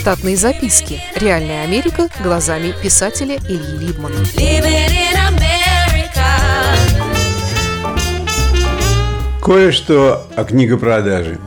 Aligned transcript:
Штатные 0.00 0.34
записки. 0.34 0.98
Реальная 1.14 1.62
Америка 1.62 2.08
глазами 2.24 2.72
писателя 2.82 3.36
Ильи 3.36 3.76
Либмана. 3.76 4.16
Кое-что 9.42 10.26
о 10.36 10.44
книгопродаже. 10.44 11.38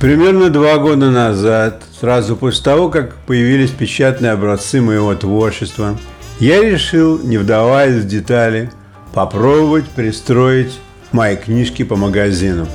Примерно 0.00 0.50
два 0.50 0.78
года 0.78 1.08
назад, 1.12 1.84
сразу 2.00 2.34
после 2.34 2.64
того, 2.64 2.88
как 2.88 3.14
появились 3.28 3.70
печатные 3.70 4.32
образцы 4.32 4.80
моего 4.80 5.14
творчества, 5.14 5.96
я 6.40 6.60
решил, 6.60 7.20
не 7.22 7.38
вдаваясь 7.38 8.02
в 8.02 8.08
детали, 8.08 8.72
попробовать 9.14 9.88
пристроить 9.88 10.80
мои 11.12 11.36
книжки 11.36 11.84
по 11.84 11.94
магазину. 11.94 12.66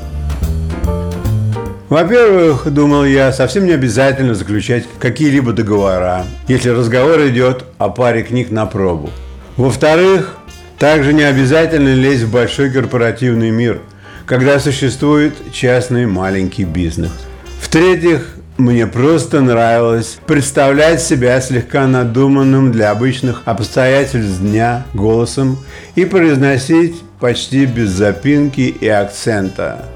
Во-первых, 1.92 2.72
думал 2.72 3.04
я, 3.04 3.34
совсем 3.34 3.66
не 3.66 3.74
обязательно 3.74 4.34
заключать 4.34 4.86
какие-либо 4.98 5.52
договора, 5.52 6.24
если 6.48 6.70
разговор 6.70 7.20
идет 7.28 7.66
о 7.80 7.90
паре 7.90 8.24
книг 8.24 8.50
на 8.50 8.66
пробу. 8.66 9.10
Во-вторых, 9.58 10.38
также 10.80 11.12
не 11.12 11.24
обязательно 11.24 11.94
лезть 11.94 12.24
в 12.24 12.32
большой 12.32 12.70
корпоративный 12.70 13.52
мир, 13.52 13.82
когда 14.26 14.58
существует 14.62 15.34
частный 15.52 16.06
маленький 16.06 16.64
бизнес. 16.64 17.12
В-третьих, 17.60 18.38
мне 18.56 18.88
просто 18.88 19.42
нравилось 19.42 20.18
представлять 20.26 21.02
себя 21.02 21.42
слегка 21.42 21.88
надуманным 21.88 22.72
для 22.72 22.92
обычных 22.92 23.42
обстоятельств 23.44 24.40
дня 24.40 24.86
голосом 24.94 25.58
и 25.96 26.06
произносить 26.06 26.96
почти 27.20 27.66
без 27.66 27.90
запинки 27.90 28.62
и 28.62 28.88
акцента. 28.88 29.90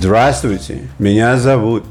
Здравствуйте, 0.00 0.78
меня 0.98 1.36
зовут. 1.36 1.84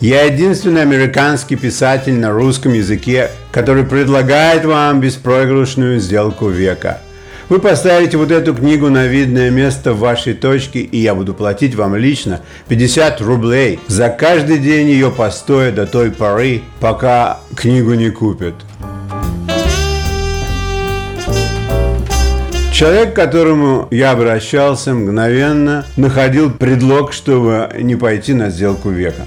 Я 0.00 0.24
единственный 0.24 0.82
американский 0.82 1.56
писатель 1.56 2.12
на 2.12 2.30
русском 2.30 2.74
языке, 2.74 3.30
который 3.50 3.84
предлагает 3.84 4.66
вам 4.66 5.00
беспроигрышную 5.00 5.98
сделку 5.98 6.48
века– 6.48 7.00
вы 7.52 7.58
поставите 7.58 8.16
вот 8.16 8.30
эту 8.30 8.54
книгу 8.54 8.88
на 8.88 9.06
видное 9.06 9.50
место 9.50 9.92
в 9.92 9.98
вашей 9.98 10.32
точке, 10.32 10.80
и 10.80 10.96
я 10.96 11.14
буду 11.14 11.34
платить 11.34 11.74
вам 11.74 11.94
лично 11.96 12.40
50 12.68 13.20
рублей 13.20 13.78
за 13.88 14.08
каждый 14.08 14.56
день 14.56 14.88
ее 14.88 15.10
постоя 15.10 15.70
до 15.70 15.86
той 15.86 16.10
поры, 16.10 16.62
пока 16.80 17.40
книгу 17.54 17.92
не 17.92 18.08
купят. 18.08 18.54
Человек, 22.82 23.12
к 23.12 23.16
которому 23.16 23.86
я 23.92 24.10
обращался, 24.10 24.92
мгновенно 24.92 25.86
находил 25.96 26.50
предлог, 26.50 27.12
чтобы 27.12 27.70
не 27.78 27.94
пойти 27.94 28.34
на 28.34 28.50
сделку 28.50 28.90
века. 28.90 29.22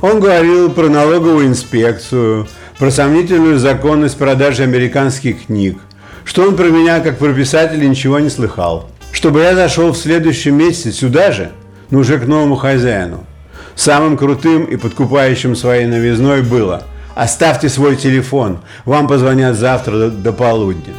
Он 0.00 0.20
говорил 0.20 0.70
про 0.70 0.88
налоговую 0.88 1.48
инспекцию, 1.48 2.48
про 2.78 2.90
сомнительную 2.90 3.58
законность 3.58 4.16
продажи 4.16 4.62
американских 4.62 5.44
книг, 5.44 5.76
что 6.24 6.48
он 6.48 6.56
про 6.56 6.68
меня, 6.68 7.00
как 7.00 7.18
про 7.18 7.34
писателя, 7.34 7.86
ничего 7.86 8.20
не 8.20 8.30
слыхал. 8.30 8.88
Чтобы 9.12 9.40
я 9.40 9.54
зашел 9.54 9.92
в 9.92 9.98
следующем 9.98 10.54
месяце 10.56 10.90
сюда 10.90 11.30
же, 11.30 11.50
но 11.90 11.98
уже 11.98 12.18
к 12.18 12.26
новому 12.26 12.56
хозяину. 12.56 13.26
Самым 13.74 14.16
крутым 14.16 14.64
и 14.64 14.76
подкупающим 14.76 15.56
своей 15.56 15.84
новизной 15.84 16.40
было 16.40 16.84
«Оставьте 17.14 17.68
свой 17.68 17.96
телефон, 17.96 18.60
вам 18.86 19.08
позвонят 19.08 19.56
завтра 19.56 19.92
до, 19.92 20.08
до 20.08 20.32
полудня». 20.32 20.94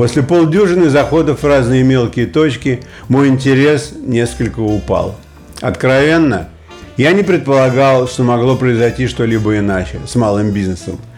После 0.00 0.22
полдюжины 0.22 0.88
заходов 0.88 1.42
в 1.42 1.46
разные 1.46 1.82
мелкие 1.82 2.24
точки 2.24 2.80
мой 3.08 3.28
интерес 3.28 3.92
несколько 4.00 4.60
упал. 4.60 5.14
Откровенно, 5.60 6.48
я 6.96 7.12
не 7.12 7.22
предполагал, 7.22 8.08
что 8.08 8.22
могло 8.22 8.56
произойти 8.56 9.06
что-либо 9.06 9.58
иначе 9.58 9.98
с 10.06 10.14
малым 10.14 10.52
бизнесом– 10.52 10.98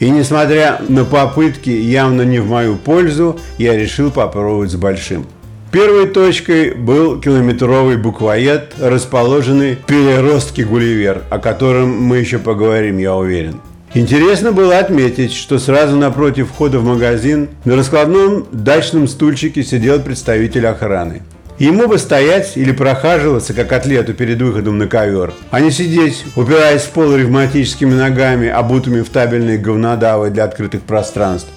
и 0.00 0.10
несмотря 0.10 0.80
на 0.88 1.04
попытки 1.04 1.70
явно 1.70 2.22
не 2.22 2.40
в 2.40 2.48
мою 2.48 2.74
пользу, 2.74 3.38
я 3.56 3.76
решил 3.76 4.10
попробовать 4.10 4.72
с 4.72 4.74
большим. 4.74 5.26
Первой 5.70 6.08
точкой 6.08 6.74
был 6.74 7.20
километровый 7.20 7.98
буквоед, 7.98 8.74
расположенный 8.80 9.76
в 9.76 9.86
переростке 9.86 10.64
Гулливер, 10.64 11.22
о 11.30 11.38
котором 11.38 12.02
мы 12.02 12.16
еще 12.16 12.40
поговорим, 12.40 12.98
я 12.98 13.14
уверен. 13.14 13.60
Интересно 13.94 14.50
было 14.50 14.78
отметить, 14.78 15.32
что 15.32 15.60
сразу 15.60 15.96
напротив 15.96 16.48
входа 16.48 16.80
в 16.80 16.84
магазин 16.84 17.48
на 17.64 17.76
раскладном 17.76 18.44
дачном 18.50 19.06
стульчике 19.06 19.62
сидел 19.62 20.00
представитель 20.00 20.66
охраны. 20.66 21.22
Ему 21.60 21.86
бы 21.86 21.98
стоять 21.98 22.56
или 22.56 22.72
прохаживаться, 22.72 23.54
как 23.54 23.70
атлету 23.72 24.12
перед 24.12 24.42
выходом 24.42 24.78
на 24.78 24.88
ковер, 24.88 25.32
а 25.52 25.60
не 25.60 25.70
сидеть, 25.70 26.24
упираясь 26.34 26.82
в 26.82 26.90
пол 26.90 27.14
ревматическими 27.14 27.94
ногами, 27.94 28.48
обутыми 28.48 29.02
в 29.02 29.10
табельные 29.10 29.58
говнодавы 29.58 30.30
для 30.30 30.42
открытых 30.42 30.82
пространств. 30.82 31.50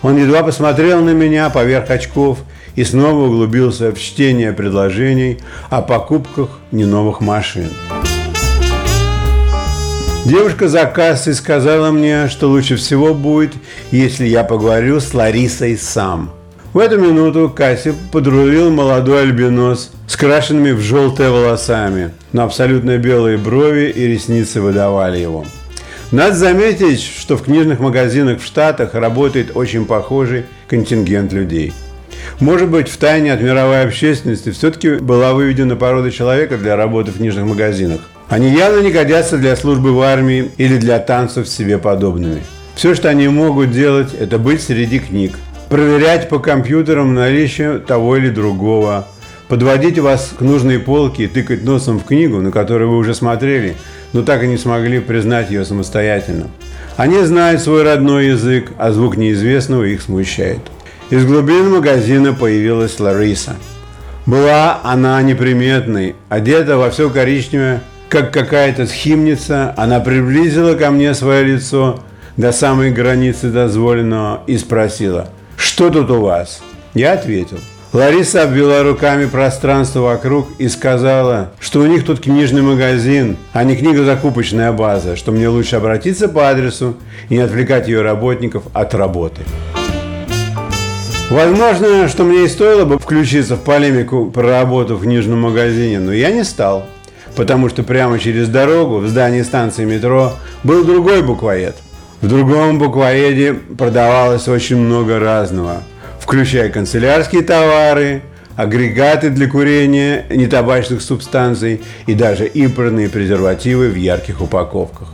Он 0.00 0.16
едва 0.16 0.42
посмотрел 0.42 1.02
на 1.02 1.10
меня 1.10 1.50
поверх 1.50 1.90
очков 1.90 2.38
и 2.74 2.84
снова 2.84 3.26
углубился 3.26 3.92
в 3.92 4.00
чтение 4.00 4.54
предложений 4.54 5.40
о 5.68 5.82
покупках 5.82 6.48
не 6.72 6.86
новых 6.86 7.20
машин. 7.20 7.68
Девушка 10.28 10.68
за 10.68 10.84
кассой 10.86 11.34
сказала 11.34 11.90
мне, 11.90 12.28
что 12.28 12.48
лучше 12.48 12.76
всего 12.76 13.14
будет, 13.14 13.54
если 13.90 14.26
я 14.26 14.44
поговорю 14.44 15.00
с 15.00 15.14
Ларисой 15.14 15.78
сам– 15.78 16.32
в 16.76 16.78
эту 16.78 16.98
минуту 16.98 17.48
Касси 17.48 17.94
подрулил 18.12 18.70
молодой 18.70 19.22
альбинос 19.22 19.92
с 20.06 20.14
крашенными 20.14 20.72
в 20.72 20.80
желтые 20.80 21.30
волосами, 21.30 22.10
но 22.32 22.44
абсолютно 22.44 22.98
белые 22.98 23.38
брови 23.38 23.88
и 23.88 24.06
ресницы 24.06 24.60
выдавали 24.60 25.16
его. 25.16 25.46
Надо 26.12 26.36
заметить, 26.36 27.00
что 27.00 27.38
в 27.38 27.44
книжных 27.44 27.80
магазинах 27.80 28.42
в 28.42 28.44
Штатах 28.44 28.92
работает 28.92 29.52
очень 29.56 29.86
похожий 29.86 30.44
контингент 30.68 31.32
людей. 31.32 31.72
Может 32.40 32.68
быть, 32.68 32.88
в 32.88 32.98
тайне 32.98 33.32
от 33.32 33.40
мировой 33.40 33.80
общественности 33.80 34.50
все-таки 34.50 34.96
была 34.96 35.32
выведена 35.32 35.76
порода 35.76 36.10
человека 36.10 36.58
для 36.58 36.76
работы 36.76 37.10
в 37.10 37.16
книжных 37.16 37.46
магазинах. 37.46 38.00
Они 38.28 38.50
явно 38.50 38.80
не 38.80 38.90
годятся 38.90 39.38
для 39.38 39.54
службы 39.54 39.92
в 39.92 40.00
армии 40.00 40.50
или 40.56 40.78
для 40.78 40.98
танцев 40.98 41.46
с 41.46 41.54
себе 41.54 41.78
подобными. 41.78 42.42
Все, 42.74 42.94
что 42.94 43.08
они 43.08 43.28
могут 43.28 43.70
делать, 43.70 44.14
это 44.18 44.38
быть 44.38 44.60
среди 44.60 44.98
книг, 44.98 45.32
проверять 45.68 46.28
по 46.28 46.40
компьютерам 46.40 47.14
наличие 47.14 47.78
того 47.78 48.16
или 48.16 48.28
другого, 48.28 49.06
подводить 49.48 50.00
вас 50.00 50.32
к 50.36 50.40
нужной 50.42 50.80
полке 50.80 51.24
и 51.24 51.28
тыкать 51.28 51.64
носом 51.64 52.00
в 52.00 52.04
книгу, 52.04 52.38
на 52.38 52.50
которую 52.50 52.90
вы 52.90 52.98
уже 52.98 53.14
смотрели, 53.14 53.76
но 54.12 54.22
так 54.22 54.42
и 54.42 54.48
не 54.48 54.58
смогли 54.58 54.98
признать 54.98 55.50
ее 55.50 55.64
самостоятельно. 55.64 56.48
Они 56.96 57.22
знают 57.22 57.60
свой 57.60 57.84
родной 57.84 58.28
язык, 58.28 58.72
а 58.76 58.90
звук 58.90 59.16
неизвестного 59.16 59.84
их 59.84 60.02
смущает. 60.02 60.60
Из 61.10 61.24
глубин 61.24 61.70
магазина 61.70 62.32
появилась 62.32 62.98
Лариса. 62.98 63.54
Была 64.26 64.80
она 64.82 65.22
неприметной, 65.22 66.16
одета 66.28 66.76
во 66.76 66.90
все 66.90 67.08
коричневое, 67.08 67.82
как 68.08 68.32
какая-то 68.32 68.86
схимница, 68.86 69.74
она 69.76 70.00
приблизила 70.00 70.74
ко 70.74 70.90
мне 70.90 71.14
свое 71.14 71.44
лицо 71.44 72.00
до 72.36 72.52
самой 72.52 72.90
границы 72.90 73.50
дозволенного 73.50 74.42
и 74.46 74.58
спросила– 74.58 75.28
что 75.56 75.90
тут 75.90 76.10
у 76.10 76.20
вас? 76.20 76.60
Я 76.94 77.14
ответил. 77.14 77.58
Лариса 77.92 78.42
обвела 78.42 78.82
руками 78.82 79.26
пространство 79.26 80.00
вокруг 80.00 80.48
и 80.58 80.68
сказала, 80.68 81.52
что 81.60 81.80
у 81.80 81.86
них 81.86 82.04
тут 82.04 82.20
книжный 82.20 82.62
магазин, 82.62 83.38
а 83.52 83.64
не 83.64 83.74
книгозакупочная 83.74 84.72
база, 84.72 85.16
что 85.16 85.32
мне 85.32 85.48
лучше 85.48 85.76
обратиться 85.76 86.28
по 86.28 86.48
адресу 86.50 86.96
и 87.30 87.34
не 87.34 87.40
отвлекать 87.40 87.88
ее 87.88 88.02
работников 88.02 88.64
от 88.74 88.94
работы. 88.94 89.42
Возможно, 91.30 92.06
что 92.08 92.24
мне 92.24 92.44
и 92.44 92.48
стоило 92.48 92.84
бы 92.84 92.98
включиться 92.98 93.56
в 93.56 93.62
полемику 93.62 94.30
про 94.30 94.48
работу 94.48 94.96
в 94.96 95.02
книжном 95.02 95.40
магазине, 95.40 95.98
но 95.98 96.12
я 96.12 96.30
не 96.30 96.44
стал, 96.44 96.86
потому 97.34 97.68
что 97.68 97.82
прямо 97.82 98.18
через 98.18 98.48
дорогу 98.48 98.98
в 98.98 99.08
здании 99.08 99.42
станции 99.42 99.84
метро 99.84 100.32
был 100.62 100.84
другой 100.84 101.22
буквоед. 101.22 101.76
В 102.20 102.28
другом 102.28 102.78
буквоеде 102.78 103.54
продавалось 103.54 104.48
очень 104.48 104.76
много 104.76 105.18
разного, 105.18 105.82
включая 106.20 106.70
канцелярские 106.70 107.42
товары, 107.42 108.22
агрегаты 108.56 109.30
для 109.30 109.48
курения 109.48 110.24
нетабачных 110.30 111.02
субстанций 111.02 111.82
и 112.06 112.14
даже 112.14 112.46
импортные 112.46 113.08
презервативы 113.08 113.88
в 113.88 113.96
ярких 113.96 114.40
упаковках. 114.40 115.08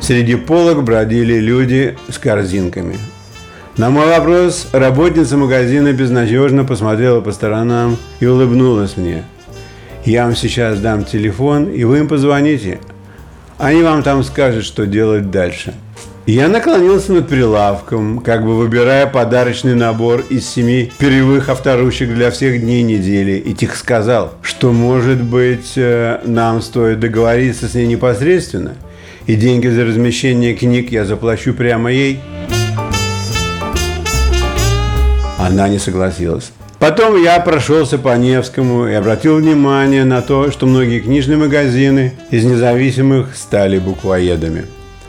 Среди 0.00 0.34
полок 0.34 0.82
бродили 0.82 1.38
люди 1.38 1.96
с 2.08 2.18
корзинками. 2.18 2.96
На 3.76 3.88
мой 3.88 4.06
вопрос 4.06 4.66
работница 4.72 5.36
магазина 5.36 5.92
безнадежно 5.92 6.64
посмотрела 6.64 7.20
по 7.20 7.30
сторонам 7.30 7.96
и 8.18 8.26
улыбнулась 8.26 8.96
мне. 8.96 9.24
«Я 10.04 10.24
вам 10.24 10.34
сейчас 10.34 10.80
дам 10.80 11.04
телефон, 11.04 11.70
и 11.70 11.84
вы 11.84 11.98
им 11.98 12.08
позвоните, 12.08 12.80
они 13.58 13.82
вам 13.82 14.02
там 14.02 14.24
скажут, 14.24 14.64
что 14.64 14.86
делать 14.86 15.30
дальше. 15.30 15.74
Я 16.26 16.48
наклонился 16.48 17.12
над 17.12 17.28
прилавком, 17.28 18.18
как 18.20 18.44
бы 18.44 18.56
выбирая 18.56 19.08
подарочный 19.08 19.74
набор 19.74 20.24
из 20.30 20.48
семи 20.48 20.92
перьевых 20.98 21.48
авторучек 21.48 22.14
для 22.14 22.30
всех 22.30 22.60
дней 22.60 22.82
недели, 22.82 23.32
и 23.32 23.54
тихо 23.54 23.76
сказал, 23.76 24.34
что, 24.42 24.72
может 24.72 25.22
быть, 25.22 25.72
э, 25.76 26.20
нам 26.24 26.62
стоит 26.62 27.00
договориться 27.00 27.68
с 27.68 27.74
ней 27.74 27.86
непосредственно, 27.86 28.74
и 29.26 29.34
деньги 29.34 29.66
за 29.66 29.84
размещение 29.84 30.54
книг 30.54 30.92
я 30.92 31.04
заплачу 31.04 31.54
прямо 31.54 31.90
ей. 31.90 32.20
Она 35.38 35.68
не 35.68 35.78
согласилась. 35.78 36.52
Потом 36.82 37.16
я 37.22 37.38
прошелся 37.38 37.96
по 37.96 38.16
Невскому 38.16 38.88
и 38.88 38.92
обратил 38.94 39.36
внимание 39.36 40.04
на 40.04 40.20
то, 40.20 40.50
что 40.50 40.66
многие 40.66 40.98
книжные 40.98 41.36
магазины 41.38 42.14
из 42.32 42.44
независимых 42.44 43.36
стали 43.36 43.78
буквоедами. 43.78 44.64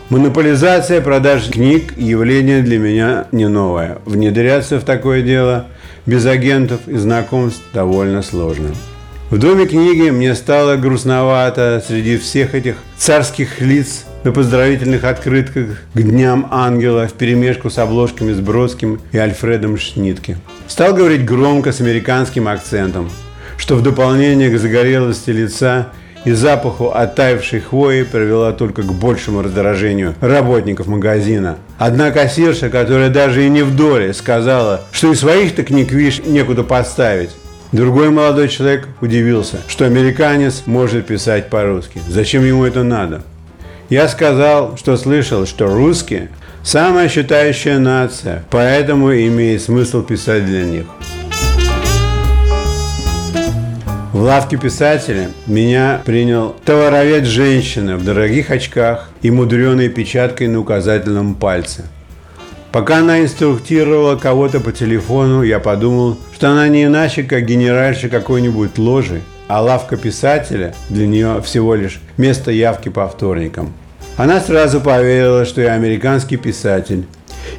Монополизация 0.09 1.01
продаж 1.01 1.49
книг– 1.49 1.95
явление 1.97 2.61
для 2.61 2.77
меня 2.77 3.25
не 3.31 3.47
новое. 3.47 3.97
Внедряться 4.05 4.79
в 4.79 4.83
такое 4.83 5.23
дело 5.23 5.65
без 6.05 6.27
агентов 6.27 6.81
и 6.85 6.95
знакомств 6.95 7.63
довольно 7.73 8.21
сложно. 8.21 8.69
В 9.31 9.39
Доме 9.39 9.65
книги 9.65 10.11
мне 10.11 10.35
стало 10.35 10.75
грустновато 10.75 11.83
среди 11.87 12.19
всех 12.19 12.53
этих 12.53 12.75
царских 12.97 13.61
лиц 13.61 14.05
на 14.23 14.31
поздравительных 14.31 15.05
открытках 15.05 15.81
к 15.95 15.99
Дням 15.99 16.47
Ангела 16.51 17.07
в 17.07 17.13
перемешку 17.13 17.71
с 17.71 17.79
обложками 17.79 18.31
с 18.31 18.39
Бродским 18.39 19.01
и 19.11 19.17
Альфредом 19.17 19.75
Шнитке. 19.79 20.37
Стал 20.68 20.94
говорить 20.94 21.25
громко 21.25 21.71
с 21.71 21.81
американским 21.81 22.48
акцентом, 22.48 23.10
что 23.57 23.75
в 23.75 23.83
дополнение 23.83 24.50
к 24.50 24.57
загорелости 24.57 25.30
лица 25.30 25.89
и 26.25 26.31
запаху 26.31 26.89
оттаившей 26.89 27.60
хвои 27.60 28.04
привела 28.04 28.54
только 28.54 28.81
к 28.81 28.94
большему 28.94 29.42
раздражению 29.42 30.15
работников 30.21 30.88
магазина. 30.88 31.57
Одна 31.77 32.12
кассирша, 32.12 32.69
которая 32.69 33.10
даже 33.10 33.45
и 33.45 33.50
не 33.50 33.62
в 33.62 33.75
доле, 33.75 34.13
сказала, 34.13 34.81
что 34.94 35.12
и 35.12 35.15
своих-то 35.15 35.63
книг, 35.63 35.92
видишь, 35.92 36.21
некуда 36.25 36.63
поставить. 36.63 37.31
Другой 37.74 38.10
молодой 38.10 38.48
человек 38.48 38.88
удивился, 39.01 39.57
что 39.68 39.86
американец 39.86 40.63
может 40.65 41.07
писать 41.07 41.50
по-русски. 41.50 42.01
Зачем 42.07 42.45
ему 42.45 42.63
это 42.63 42.83
надо? 42.83 43.24
Я 43.89 44.07
сказал, 44.07 44.77
что 44.77 44.95
слышал, 44.95 45.45
что 45.45 45.68
русские– 45.68 46.30
самая 46.63 47.10
считающая 47.10 47.77
нация, 47.77 48.44
поэтому 48.50 49.13
имеет 49.13 49.62
смысл 49.62 50.01
писать 50.01 50.45
для 50.45 50.63
них. 50.63 50.86
В 54.13 54.21
лавке 54.21 54.57
писателя 54.57 55.31
меня 55.48 56.01
принял 56.06 56.56
товаровед 56.63 57.25
женщина 57.25 57.98
в 57.98 58.06
дорогих 58.06 58.51
очках 58.51 59.10
и 59.21 59.31
мудреной 59.31 59.89
печаткой 59.89 60.48
на 60.48 60.60
указательном 60.60 61.36
пальце. 61.36 61.86
Пока 62.71 63.00
она 63.00 63.21
инструктировала 63.21 64.15
кого-то 64.15 64.60
по 64.60 64.71
телефону, 64.71 65.44
я 65.44 65.60
подумал, 65.60 66.18
что 66.33 66.50
она 66.51 66.68
не 66.69 66.86
иначе, 66.86 67.24
как 67.24 67.45
генеральша 67.45 68.07
какой-нибудь 68.07 68.77
ложи, 68.77 69.21
а 69.48 69.62
лавка 69.62 69.98
писателя 69.98 70.74
для 70.89 71.06
нее 71.06 71.42
всего 71.44 71.75
лишь 71.75 72.00
место 72.18 72.51
явки 72.51 72.89
по 72.89 73.07
вторникам. 73.07 73.74
Она 74.15 74.39
сразу 74.39 74.80
поверила, 74.80 75.44
что 75.44 75.62
я 75.62 75.74
американский 75.74 76.38
писатель, 76.38 77.06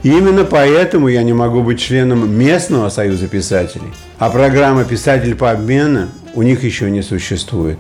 и 0.05 0.09
именно 0.09 0.45
поэтому 0.45 1.09
я 1.09 1.23
не 1.25 1.33
могу 1.33 1.63
быть 1.63 1.81
членом 1.81 2.31
местного 2.31 2.91
союза 2.91 3.27
писателей. 3.27 3.93
А 4.19 4.31
программа 4.31 4.85
«Писатель 4.85 5.35
по 5.35 5.51
обмену» 5.51 6.09
у 6.35 6.43
них 6.43 6.63
еще 6.63 6.91
не 6.91 7.03
существует. 7.03 7.79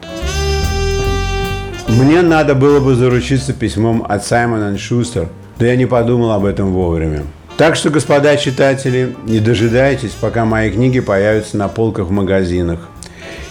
Мне 1.87 2.23
надо 2.23 2.55
было 2.55 2.81
бы 2.81 2.97
заручиться 2.97 3.53
письмом 3.53 4.05
от 4.09 4.25
Саймона 4.25 4.77
Шустер, 4.77 5.29
но 5.61 5.67
я 5.67 5.77
не 5.77 5.87
подумал 5.87 6.33
об 6.33 6.45
этом 6.45 6.73
вовремя. 6.73 7.23
Так 7.57 7.77
что, 7.77 7.91
господа 7.91 8.37
читатели, 8.37 9.15
не 9.27 9.39
дожидайтесь, 9.39 10.11
пока 10.21 10.45
мои 10.45 10.71
книги 10.71 10.99
появятся 10.99 11.57
на 11.57 11.69
полках 11.69 12.09
в 12.09 12.11
магазинах. 12.11 12.81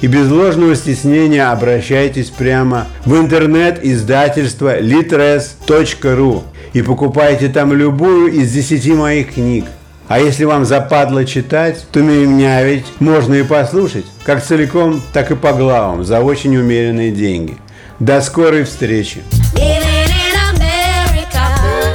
И 0.03 0.07
без 0.07 0.29
ложного 0.29 0.75
стеснения 0.75 1.49
обращайтесь 1.49 2.29
прямо 2.29 2.87
в 3.05 3.15
интернет 3.15 3.79
издательство 3.81 4.77
litres.ru 4.77 6.43
и 6.73 6.81
покупайте 6.81 7.47
там 7.47 7.71
любую 7.71 8.33
из 8.33 8.51
десяти 8.51 8.91
моих 8.91 9.35
книг. 9.35 9.63
А 10.09 10.19
если 10.19 10.43
вам 10.43 10.65
западло 10.65 11.23
читать, 11.23 11.87
то 11.93 12.01
меня 12.01 12.61
ведь 12.65 12.83
можно 12.99 13.35
и 13.35 13.43
послушать, 13.43 14.03
как 14.25 14.43
целиком, 14.43 15.01
так 15.13 15.31
и 15.31 15.35
по 15.35 15.53
главам, 15.53 16.03
за 16.03 16.19
очень 16.19 16.57
умеренные 16.57 17.11
деньги. 17.11 17.55
До 18.01 18.19
скорой 18.19 18.65
встречи! 18.65 19.21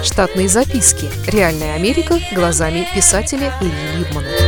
Штатные 0.02 0.48
записки. 0.48 1.10
Реальная 1.30 1.74
Америка 1.74 2.14
глазами 2.34 2.86
писателя 2.94 3.52
Ильи 3.60 3.98
Либмана. 3.98 4.47